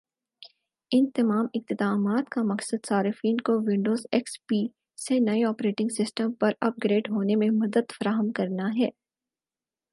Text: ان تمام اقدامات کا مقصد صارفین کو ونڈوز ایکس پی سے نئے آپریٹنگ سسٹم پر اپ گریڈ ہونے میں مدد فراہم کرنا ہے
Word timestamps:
ان 0.91 1.05
تمام 1.15 1.45
اقدامات 1.53 2.29
کا 2.29 2.41
مقصد 2.43 2.87
صارفین 2.87 3.37
کو 3.37 3.57
ونڈوز 3.59 4.05
ایکس 4.11 4.39
پی 4.45 4.65
سے 4.97 5.19
نئے 5.19 5.43
آپریٹنگ 5.45 5.89
سسٹم 5.97 6.31
پر 6.31 6.51
اپ 6.61 6.83
گریڈ 6.83 7.09
ہونے 7.09 7.35
میں 7.35 7.49
مدد 7.53 7.91
فراہم 7.91 8.31
کرنا 8.31 8.69
ہے 8.77 8.89